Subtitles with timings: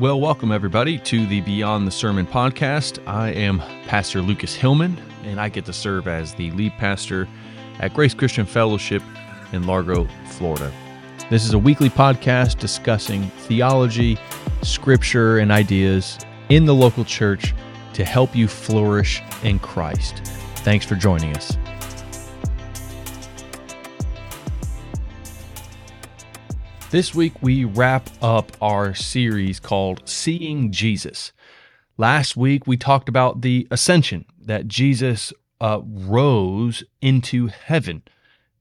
[0.00, 2.98] Well, welcome everybody to the Beyond the Sermon podcast.
[3.06, 7.28] I am Pastor Lucas Hillman, and I get to serve as the lead pastor
[7.78, 9.04] at Grace Christian Fellowship
[9.52, 10.72] in Largo, Florida.
[11.30, 14.18] This is a weekly podcast discussing theology,
[14.62, 16.18] scripture, and ideas
[16.48, 17.54] in the local church
[17.92, 20.22] to help you flourish in Christ.
[20.64, 21.56] Thanks for joining us.
[26.94, 31.32] This week, we wrap up our series called Seeing Jesus.
[31.98, 38.04] Last week, we talked about the ascension, that Jesus uh, rose into heaven,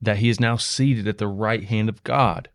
[0.01, 2.49] that he is now seated at the right hand of God.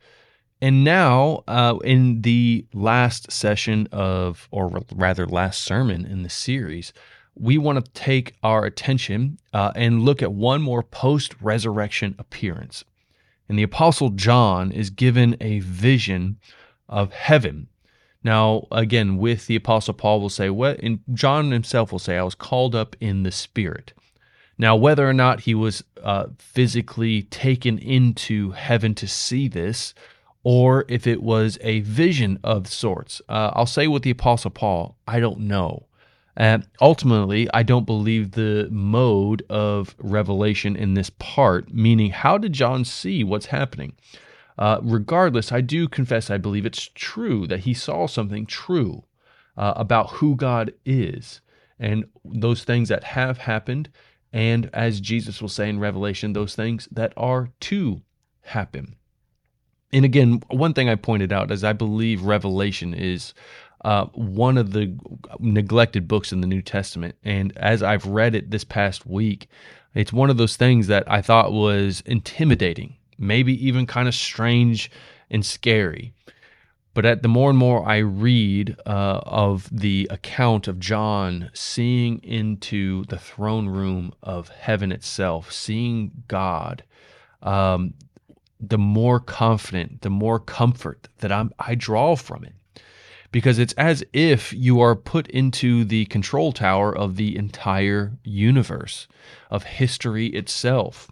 [0.61, 6.93] And now, uh, in the last session of, or rather, last sermon in the series,
[7.37, 12.83] we want to take our attention uh, and look at one more post resurrection appearance.
[13.49, 16.39] And the Apostle John is given a vision
[16.89, 17.69] of heaven.
[18.23, 22.23] Now, again, with the Apostle Paul will say, what and John himself will say, I
[22.23, 23.93] was called up in the Spirit.
[24.59, 29.95] Now, whether or not he was uh, physically taken into heaven to see this,
[30.43, 34.97] or if it was a vision of sorts, uh, I'll say with the Apostle Paul,
[35.07, 35.88] I don't know.
[36.39, 42.53] Uh, ultimately, I don't believe the mode of revelation in this part, meaning, how did
[42.53, 43.95] John see what's happening?
[44.57, 49.05] Uh, regardless, I do confess I believe it's true that he saw something true
[49.57, 51.41] uh, about who God is
[51.79, 53.89] and those things that have happened,
[54.33, 58.03] and as Jesus will say in Revelation, those things that are to
[58.43, 58.95] happen.
[59.93, 63.33] And again, one thing I pointed out is I believe Revelation is
[63.85, 64.97] uh, one of the
[65.39, 67.15] neglected books in the New Testament.
[67.25, 69.49] And as I've read it this past week,
[69.95, 74.91] it's one of those things that I thought was intimidating, maybe even kind of strange
[75.31, 76.13] and scary.
[76.95, 82.21] But at the more and more I read uh, of the account of John seeing
[82.25, 86.83] into the throne room of heaven itself, seeing God,
[87.43, 87.95] um,
[88.61, 92.55] the more confident, the more comfort that I'm, I draw from it
[93.31, 99.07] because it's as if you are put into the control tower of the entire universe,
[99.51, 101.11] of history itself.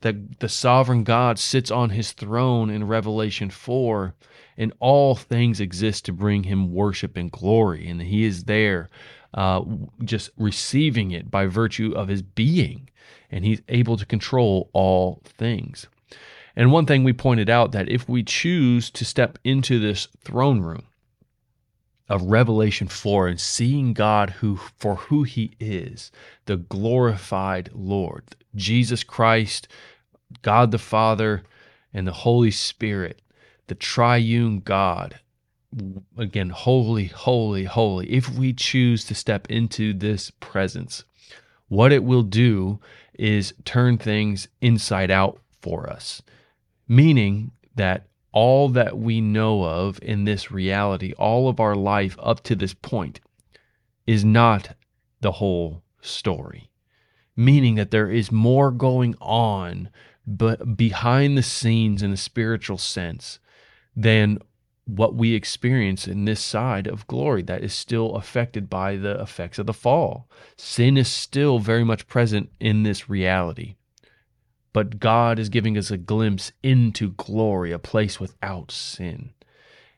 [0.00, 4.14] That the sovereign God sits on his throne in Revelation 4,
[4.56, 7.88] and all things exist to bring him worship and glory.
[7.88, 8.88] And he is there
[9.34, 9.62] uh,
[10.04, 12.88] just receiving it by virtue of his being,
[13.30, 15.86] and he's able to control all things.
[16.54, 20.60] And one thing we pointed out that if we choose to step into this throne
[20.60, 20.84] room,
[22.12, 26.12] of Revelation 4 and seeing God who for who he is,
[26.44, 29.66] the glorified Lord, Jesus Christ,
[30.42, 31.42] God the Father,
[31.94, 33.22] and the Holy Spirit,
[33.66, 35.20] the triune God.
[36.18, 38.12] Again, holy, holy, holy.
[38.12, 41.04] If we choose to step into this presence,
[41.68, 42.78] what it will do
[43.14, 46.20] is turn things inside out for us,
[46.86, 52.42] meaning that all that we know of in this reality, all of our life up
[52.44, 53.20] to this point,
[54.06, 54.74] is not
[55.20, 56.70] the whole story.
[57.36, 59.90] Meaning that there is more going on
[60.26, 63.38] but behind the scenes in a spiritual sense
[63.96, 64.38] than
[64.84, 69.58] what we experience in this side of glory that is still affected by the effects
[69.58, 70.28] of the fall.
[70.56, 73.76] Sin is still very much present in this reality.
[74.72, 79.30] But God is giving us a glimpse into glory, a place without sin.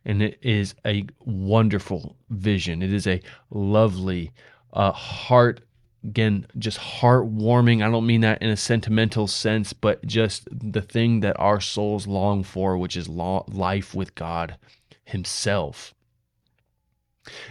[0.05, 2.83] And it is a wonderful vision.
[2.83, 4.33] It is a lovely,
[4.73, 5.61] uh, heart,
[6.03, 7.83] again, just heartwarming.
[7.83, 12.07] I don't mean that in a sentimental sense, but just the thing that our souls
[12.07, 14.57] long for, which is life with God
[15.05, 15.95] Himself.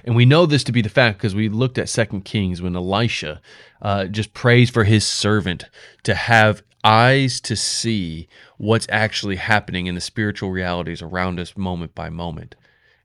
[0.03, 2.75] And we know this to be the fact because we looked at Second Kings when
[2.75, 3.41] Elisha
[3.81, 5.65] uh, just prays for his servant
[6.03, 8.27] to have eyes to see
[8.57, 12.55] what's actually happening in the spiritual realities around us moment by moment.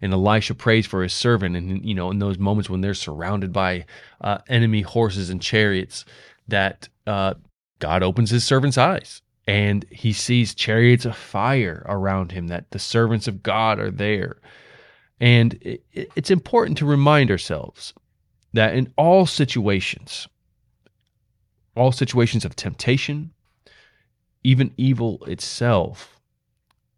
[0.01, 3.53] And Elisha prays for his servant, and you know, in those moments when they're surrounded
[3.53, 3.85] by
[4.21, 6.05] uh, enemy horses and chariots,
[6.47, 7.35] that uh,
[7.81, 12.47] God opens his servant's eyes, and he sees chariots of fire around him.
[12.47, 14.37] That the servants of God are there,
[15.21, 17.93] and it, it's important to remind ourselves
[18.53, 20.29] that in all situations,
[21.77, 23.33] all situations of temptation,
[24.49, 26.19] even evil itself.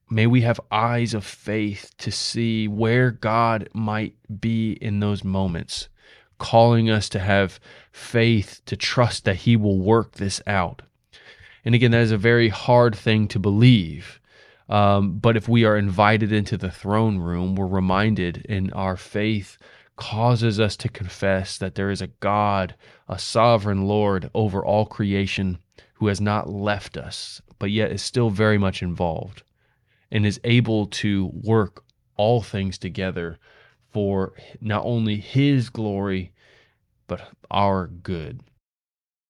[0.09, 5.89] May we have eyes of faith to see where God might be in those moments,
[6.39, 7.59] calling us to have
[7.91, 10.83] faith to trust that He will work this out.
[11.65, 14.21] And again, that is a very hard thing to believe.
[14.69, 19.59] Um, but if we are invited into the throne room, we're reminded in our faith
[19.97, 22.77] causes us to confess that there is a God,
[23.09, 25.59] a sovereign Lord over all creation
[26.01, 29.43] who has not left us, but yet is still very much involved
[30.11, 31.85] and is able to work
[32.17, 33.39] all things together
[33.93, 34.33] for
[34.63, 36.33] not only his glory,
[37.07, 38.41] but our good.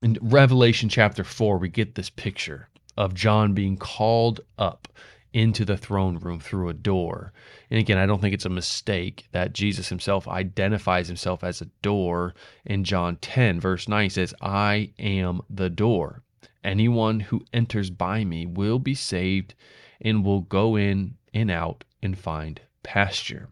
[0.00, 4.86] In Revelation chapter 4, we get this picture of John being called up
[5.32, 7.32] into the throne room through a door.
[7.68, 11.70] And again, I don't think it's a mistake that Jesus himself identifies himself as a
[11.82, 12.32] door
[12.64, 14.04] in John 10, verse 9.
[14.04, 16.22] He says, I am the door.
[16.62, 19.54] Anyone who enters by me will be saved
[20.00, 23.48] and will go in and out and find pasture.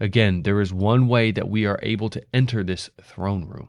[0.00, 3.68] Again, there is one way that we are able to enter this throne room.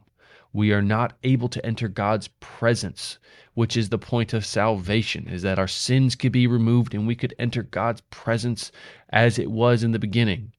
[0.51, 3.19] We are not able to enter God's presence,
[3.53, 7.15] which is the point of salvation, is that our sins could be removed and we
[7.15, 8.71] could enter God's presence
[9.09, 10.53] as it was in the beginning.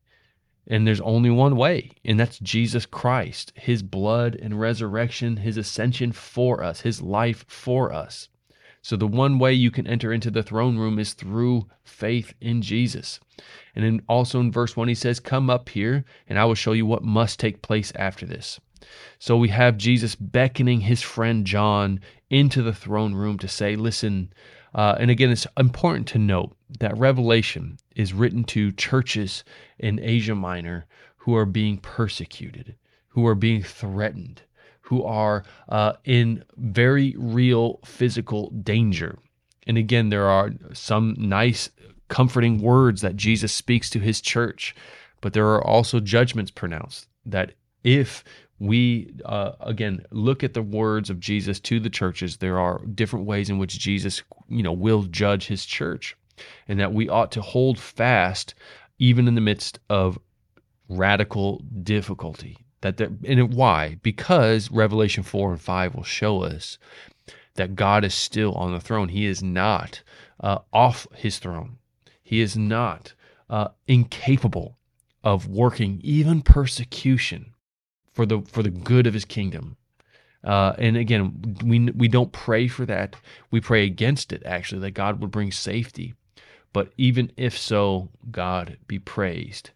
[0.70, 6.12] And there's only one way, and that's Jesus Christ, his blood and resurrection, his ascension
[6.12, 8.28] for us, his life for us.
[8.80, 12.62] So the one way you can enter into the throne room is through faith in
[12.62, 13.18] Jesus.
[13.74, 16.72] And then also in verse 1, he says, Come up here, and I will show
[16.72, 18.60] you what must take place after this.
[19.18, 21.98] So we have Jesus beckoning his friend John
[22.30, 24.32] into the throne room to say, Listen,
[24.74, 29.44] uh, and again, it's important to note that Revelation is written to churches
[29.78, 30.86] in Asia Minor
[31.16, 32.76] who are being persecuted,
[33.08, 34.42] who are being threatened,
[34.82, 39.18] who are uh, in very real physical danger.
[39.66, 41.70] And again, there are some nice,
[42.08, 44.74] comforting words that Jesus speaks to his church,
[45.20, 47.52] but there are also judgments pronounced that
[47.84, 48.24] if
[48.60, 53.26] we uh, again look at the words of Jesus to the churches, there are different
[53.26, 56.16] ways in which Jesus, you know, will judge his church,
[56.68, 58.54] and that we ought to hold fast
[58.98, 60.18] even in the midst of
[60.88, 63.98] radical difficulty that there, and why?
[64.02, 66.78] Because Revelation 4 and 5 will show us
[67.54, 69.08] that God is still on the throne.
[69.08, 70.02] He is not
[70.40, 71.78] uh, off his throne.
[72.22, 73.14] He is not
[73.48, 74.76] uh, incapable
[75.22, 77.54] of working even persecution
[78.12, 79.76] for the for the good of his kingdom.
[80.42, 83.16] Uh, and again, we we don't pray for that.
[83.50, 84.42] We pray against it.
[84.44, 86.14] Actually, that God would bring safety.
[86.72, 89.70] But even if so, God be praised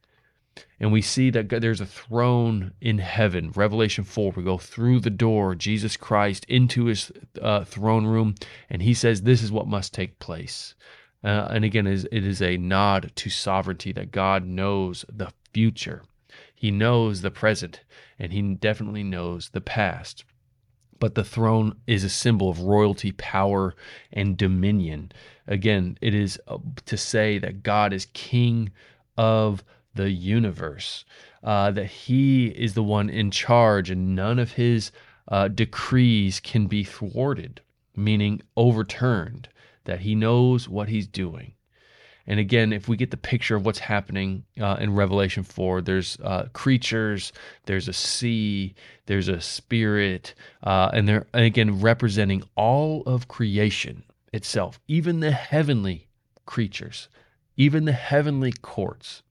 [0.81, 3.53] and we see that there's a throne in heaven.
[3.55, 8.35] Revelation 4, we go through the door, Jesus Christ, into his uh, throne room,
[8.69, 10.75] and he says, This is what must take place.
[11.23, 16.03] Uh, and again, it is a nod to sovereignty that God knows the future.
[16.65, 17.83] He knows the present,
[18.19, 20.25] and he definitely knows the past.
[20.99, 23.75] But the throne is a symbol of royalty, power,
[24.11, 25.13] and dominion.
[25.47, 26.57] Again, it is uh,
[26.87, 28.71] to say that God is king
[29.19, 29.63] of
[29.93, 31.05] the universe,
[31.43, 34.91] uh, that he is the one in charge and none of his
[35.29, 37.61] uh, decrees can be thwarted,
[37.95, 39.51] meaning overturned,
[39.85, 41.54] that he knows what he's doing.
[42.27, 46.19] And again, if we get the picture of what's happening uh, in Revelation 4, there's
[46.23, 47.33] uh, creatures,
[47.67, 48.75] there's a sea,
[49.07, 56.09] there's a spirit, uh, and they're, again, representing all of creation itself, even the heavenly
[56.47, 57.09] creatures,
[57.57, 59.23] even the heavenly courts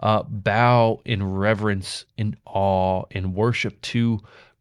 [0.00, 4.20] uh, bow in reverence, in awe, in worship to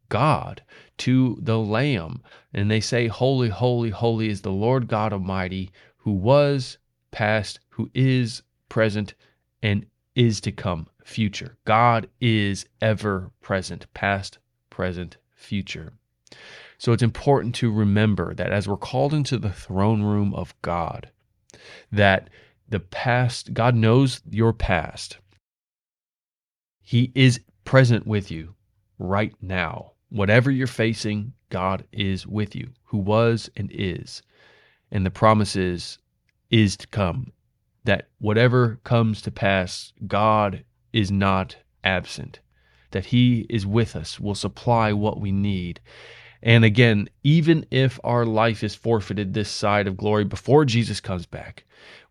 [0.10, 0.62] God,
[1.00, 2.22] to the Lamb.
[2.54, 6.78] And they say, Holy, holy, holy is the Lord God Almighty, who was,
[7.12, 9.14] past, who is, present,
[9.62, 11.58] and is to come, future.
[11.66, 14.40] God is ever present, past,
[14.70, 15.94] present, future.
[16.78, 21.10] So it's important to remember that as we're called into the throne room of God,
[21.92, 22.30] that
[22.70, 25.18] the past, God knows your past.
[26.82, 28.56] He is present with you
[28.98, 29.92] right now.
[30.10, 34.22] Whatever you're facing, God is with you, who was and is.
[34.92, 36.00] And the promise is,
[36.52, 37.32] is to come.
[37.86, 42.40] That whatever comes to pass, God is not absent.
[42.92, 45.80] That He is with us, will supply what we need.
[46.44, 51.26] And again, even if our life is forfeited this side of glory before Jesus comes
[51.26, 51.64] back,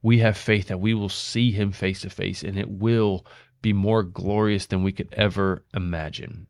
[0.03, 3.27] we have faith that we will see Him face to face and it will
[3.63, 6.47] be more glorious than we could ever imagine.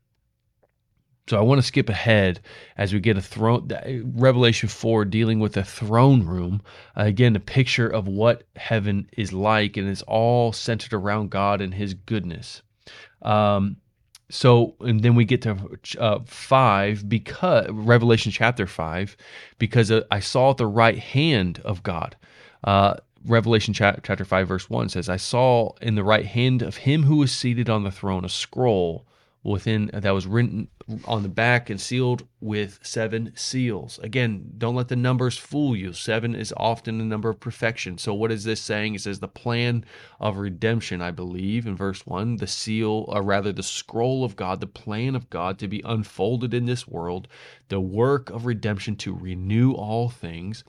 [1.31, 2.41] So I want to skip ahead
[2.77, 3.71] as we get a throne
[4.17, 6.61] Revelation 4 dealing with a throne room.
[6.97, 11.61] Uh, again, a picture of what heaven is like and it's all centered around God
[11.61, 12.63] and his goodness.
[13.23, 13.77] Um,
[14.29, 15.57] so and then we get to
[16.01, 19.17] uh, 5 because Revelation chapter 5
[19.61, 22.17] because uh, I saw at the right hand of God
[22.65, 22.95] uh,
[23.25, 27.19] Revelation chapter 5, verse 1 says, I saw in the right hand of him who
[27.19, 29.07] was seated on the throne a scroll
[29.43, 30.69] within that was written
[31.07, 33.99] on the back and sealed with seven seals.
[34.03, 35.93] Again, don't let the numbers fool you.
[35.93, 37.97] Seven is often a number of perfection.
[37.97, 38.95] So, what is this saying?
[38.95, 39.85] It says the plan
[40.21, 44.61] of redemption, I believe, in verse one, the seal, or rather the scroll of God,
[44.61, 47.27] the plan of God to be unfolded in this world,
[47.69, 50.65] the work of redemption to renew all things.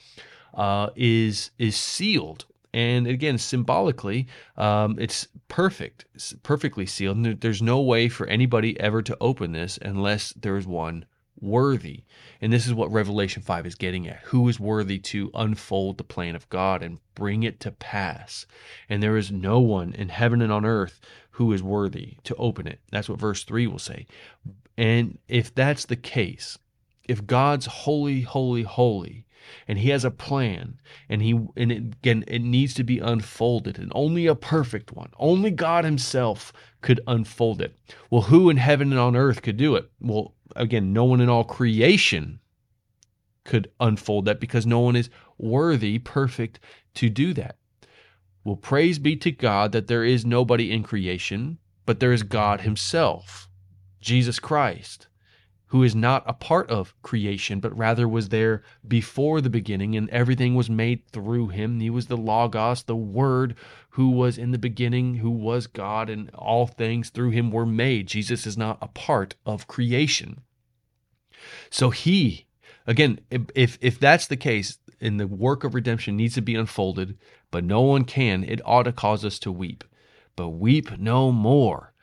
[0.53, 7.41] Uh, is is sealed and again, symbolically, um, it's perfect, it's perfectly sealed.
[7.41, 11.05] There's no way for anybody ever to open this unless there's one
[11.41, 12.03] worthy.
[12.39, 14.19] And this is what Revelation 5 is getting at.
[14.25, 18.45] Who is worthy to unfold the plan of God and bring it to pass?
[18.87, 21.01] And there is no one in heaven and on earth
[21.31, 22.79] who is worthy to open it.
[22.91, 24.05] That's what verse 3 will say.
[24.77, 26.57] And if that's the case,
[27.07, 29.25] if God's holy, holy, holy,
[29.67, 30.79] and he has a plan.
[31.09, 33.77] And he and it, again it needs to be unfolded.
[33.77, 35.11] And only a perfect one.
[35.17, 37.75] Only god himself could unfold it.
[38.09, 39.89] Well who in heaven and on earth could do it?
[39.99, 42.39] Well again no one in all creation
[43.43, 46.59] could unfold that because no one is worthy perfect
[46.95, 47.57] to do that.
[48.43, 52.61] Well praise be to god that there is nobody in creation but there is god
[52.61, 53.49] himself
[53.99, 55.07] jesus christ
[55.71, 60.09] who is not a part of creation, but rather was there before the beginning, and
[60.09, 61.79] everything was made through him.
[61.79, 63.55] He was the Logos, the Word,
[63.91, 68.07] who was in the beginning, who was God, and all things through him were made.
[68.07, 70.41] Jesus is not a part of creation.
[71.69, 72.47] So he,
[72.85, 73.21] again,
[73.55, 77.17] if if that's the case, and the work of redemption needs to be unfolded,
[77.49, 79.85] but no one can, it ought to cause us to weep.
[80.35, 81.93] But weep no more,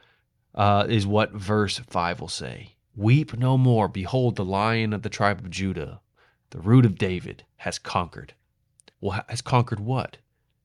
[0.54, 2.77] uh, is what verse 5 will say.
[2.98, 3.86] Weep no more.
[3.86, 6.00] Behold, the lion of the tribe of Judah,
[6.50, 8.34] the root of David, has conquered.
[9.00, 10.16] Well, has conquered what?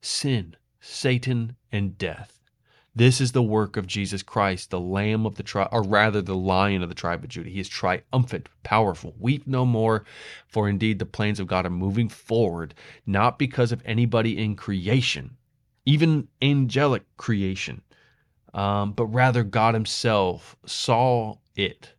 [0.01, 2.39] Sin, Satan, and death.
[2.95, 6.33] This is the work of Jesus Christ, the Lamb of the tribe, or rather, the
[6.33, 7.51] Lion of the tribe of Judah.
[7.51, 9.13] He is triumphant, powerful.
[9.19, 10.03] Weep no more,
[10.47, 12.73] for indeed the plans of God are moving forward,
[13.05, 15.37] not because of anybody in creation,
[15.85, 17.83] even angelic creation,
[18.55, 21.93] um, but rather God Himself saw it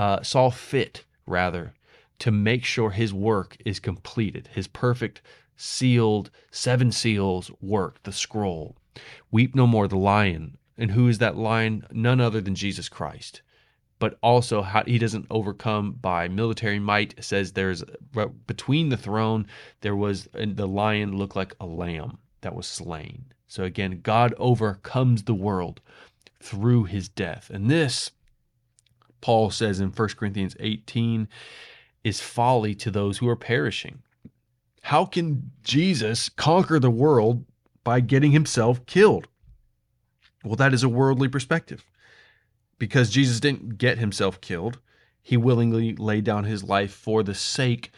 [0.00, 1.74] uh, saw fit, rather,
[2.18, 5.20] to make sure his work is completed, his perfect
[5.56, 8.74] sealed, seven seals work, the scroll.
[9.30, 10.56] Weep no more, the lion.
[10.78, 11.86] And who is that lion?
[11.92, 13.42] None other than Jesus Christ.
[13.98, 17.22] But also, how, he doesn't overcome by military might.
[17.22, 17.84] Says there's
[18.46, 19.46] between the throne,
[19.82, 23.26] there was the lion looked like a lamb that was slain.
[23.48, 25.82] So again, God overcomes the world
[26.42, 27.50] through his death.
[27.52, 28.12] And this
[29.20, 31.28] Paul says in 1 Corinthians 18,
[32.04, 34.02] is folly to those who are perishing.
[34.82, 37.44] How can Jesus conquer the world
[37.84, 39.28] by getting himself killed?
[40.44, 41.84] Well, that is a worldly perspective.
[42.78, 44.78] Because Jesus didn't get himself killed,
[45.22, 47.92] he willingly laid down his life for the sake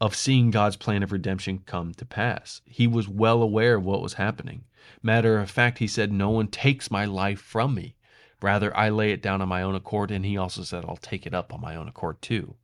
[0.00, 2.60] of seeing God's plan of redemption come to pass.
[2.64, 4.64] He was well aware of what was happening.
[5.02, 7.96] Matter of fact, he said, No one takes my life from me.
[8.44, 11.24] Rather, I lay it down on my own accord, and he also said, I'll take
[11.26, 12.56] it up on my own accord too.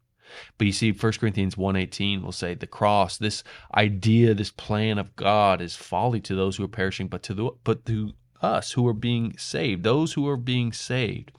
[0.58, 3.42] But you see, 1 Corinthians 1.18 will say the cross, this
[3.74, 7.50] idea, this plan of God is folly to those who are perishing, but to the
[7.64, 11.32] but to us who are being saved, those who are being saved.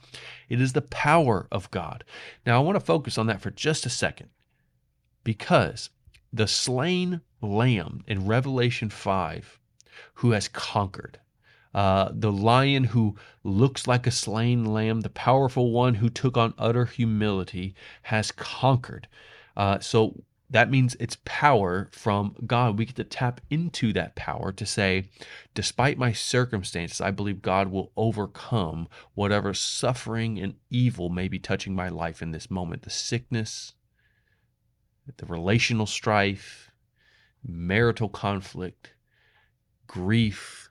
[0.48, 2.02] It is the power of God.
[2.44, 4.28] Now I want to focus on that for just a second.
[5.22, 5.90] Because
[6.32, 9.60] the slain lamb in Revelation 5,
[10.14, 11.20] who has conquered,
[11.74, 16.54] uh, the lion who looks like a slain lamb, the powerful one who took on
[16.58, 19.08] utter humility, has conquered.
[19.56, 22.78] Uh, so that means it's power from God.
[22.78, 25.08] We get to tap into that power to say,
[25.54, 31.74] despite my circumstances, I believe God will overcome whatever suffering and evil may be touching
[31.74, 33.72] my life in this moment the sickness,
[35.16, 36.70] the relational strife,
[37.42, 38.92] marital conflict,
[39.86, 40.61] grief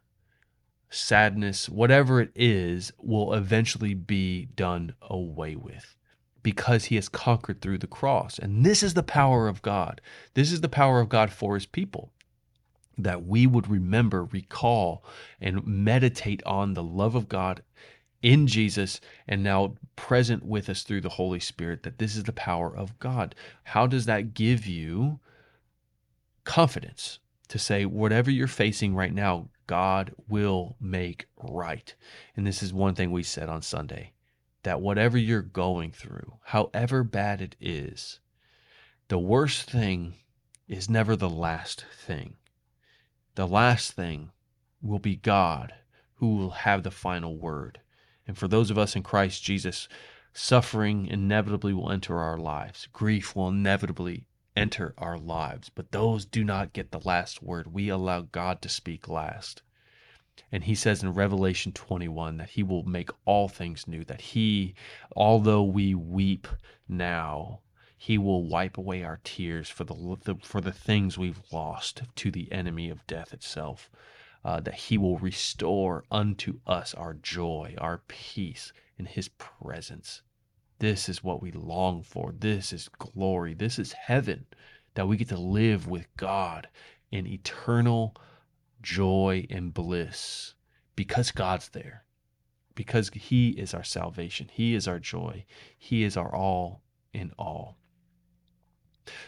[0.92, 5.96] sadness, whatever it is, will eventually be done away with
[6.44, 8.38] because he has conquered through the cross.
[8.38, 10.02] And this is the power of God.
[10.34, 12.12] This is the power of God for his people.
[12.98, 15.04] That we would remember, recall,
[15.40, 17.64] and meditate on the love of God
[18.22, 22.34] in Jesus and now present with us through the Holy Spirit, that this is the
[22.34, 23.34] power of God.
[23.64, 25.20] How does that give you
[26.44, 31.94] confidence to say, whatever you're facing right now, God will make right.
[32.36, 34.14] And this is one thing we said on Sunday
[34.64, 38.20] that whatever you're going through, however bad it is,
[39.08, 40.16] the worst thing
[40.68, 42.36] is never the last thing.
[43.36, 44.32] the last thing
[44.82, 45.74] will be God
[46.16, 47.80] who will have the final word.
[48.28, 49.88] And for those of us in Christ Jesus,
[50.34, 55.70] suffering inevitably will enter our lives, grief will inevitably enter our lives.
[55.70, 57.74] But those do not get the last word.
[57.74, 59.62] We allow God to speak last.
[60.52, 64.76] And he says in Revelation 21 that he will make all things new, that he,
[65.16, 66.48] although we weep
[66.88, 67.60] now,
[67.98, 72.52] he will wipe away our tears for the, for the things we've lost to the
[72.52, 73.90] enemy of death itself.
[74.44, 80.24] Uh, that he will restore unto us our joy, our peace in his presence.
[80.82, 82.34] This is what we long for.
[82.36, 83.54] This is glory.
[83.54, 84.48] This is heaven
[84.96, 86.70] that we get to live with God
[87.12, 88.16] in eternal
[88.82, 90.56] joy and bliss
[90.96, 92.06] because God's there,
[92.74, 95.46] because He is our salvation, He is our joy,
[95.78, 96.82] He is our all
[97.14, 97.78] in all.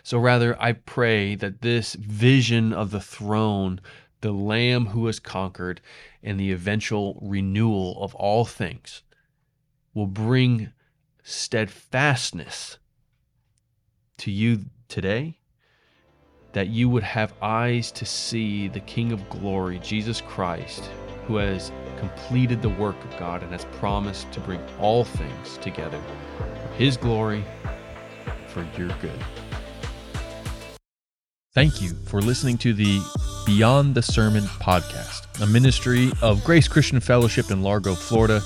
[0.01, 3.79] So, rather, I pray that this vision of the throne,
[4.21, 5.81] the Lamb who has conquered,
[6.23, 9.03] and the eventual renewal of all things
[9.93, 10.71] will bring
[11.23, 12.77] steadfastness
[14.17, 15.39] to you today,
[16.51, 20.89] that you would have eyes to see the King of glory, Jesus Christ,
[21.25, 25.99] who has completed the work of God and has promised to bring all things together
[26.37, 27.43] for His glory,
[28.47, 29.19] for your good.
[31.53, 32.99] Thank you for listening to the
[33.45, 38.41] Beyond the Sermon podcast, a ministry of Grace Christian Fellowship in Largo, Florida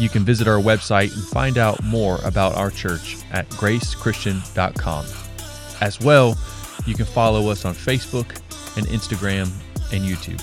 [0.00, 5.04] you can visit our website and find out more about our church at gracechristian.com.
[5.80, 6.38] As well,
[6.86, 8.40] you can follow us on Facebook
[8.76, 9.50] and Instagram
[9.92, 10.42] and YouTube.